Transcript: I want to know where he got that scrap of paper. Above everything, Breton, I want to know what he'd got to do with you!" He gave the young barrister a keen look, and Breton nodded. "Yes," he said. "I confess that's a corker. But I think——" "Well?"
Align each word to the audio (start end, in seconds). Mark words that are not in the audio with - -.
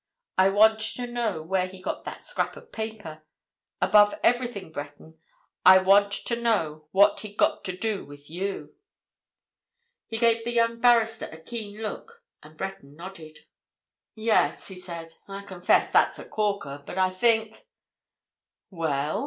I 0.39 0.49
want 0.49 0.79
to 0.79 1.05
know 1.05 1.43
where 1.43 1.67
he 1.67 1.79
got 1.79 2.05
that 2.05 2.23
scrap 2.23 2.57
of 2.57 2.71
paper. 2.71 3.21
Above 3.79 4.15
everything, 4.23 4.71
Breton, 4.71 5.19
I 5.63 5.77
want 5.77 6.11
to 6.11 6.41
know 6.41 6.87
what 6.91 7.19
he'd 7.19 7.37
got 7.37 7.63
to 7.65 7.77
do 7.77 8.03
with 8.03 8.27
you!" 8.27 8.73
He 10.07 10.17
gave 10.17 10.43
the 10.43 10.53
young 10.53 10.79
barrister 10.81 11.27
a 11.27 11.37
keen 11.39 11.83
look, 11.83 12.23
and 12.41 12.57
Breton 12.57 12.95
nodded. 12.95 13.45
"Yes," 14.15 14.69
he 14.69 14.75
said. 14.75 15.13
"I 15.27 15.43
confess 15.43 15.93
that's 15.93 16.17
a 16.17 16.25
corker. 16.25 16.81
But 16.83 16.97
I 16.97 17.11
think——" 17.11 17.67
"Well?" 18.71 19.19